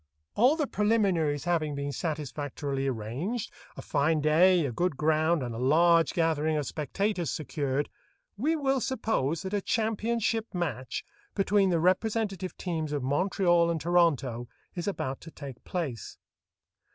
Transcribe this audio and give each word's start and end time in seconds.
All 0.33 0.55
the 0.55 0.65
preliminaries 0.65 1.43
having 1.43 1.75
been 1.75 1.91
satisfactorily 1.91 2.87
arranged, 2.87 3.51
a 3.77 3.83
fine 3.83 4.19
day, 4.19 4.65
a 4.65 4.71
good 4.71 4.97
ground, 4.97 5.43
and 5.43 5.53
a 5.53 5.59
large 5.59 6.13
gathering 6.15 6.57
of 6.57 6.65
spectators 6.65 7.29
secured, 7.29 7.87
we 8.35 8.55
will 8.55 8.81
suppose 8.81 9.43
that 9.43 9.53
a 9.53 9.61
championship 9.61 10.47
match 10.55 11.05
between 11.35 11.69
the 11.69 11.79
representative 11.79 12.57
teams 12.57 12.91
of 12.93 13.03
Montreal 13.03 13.69
and 13.69 13.79
Toronto 13.79 14.47
is 14.73 14.87
about 14.87 15.21
to 15.21 15.29
take 15.29 15.63
place. 15.65 16.17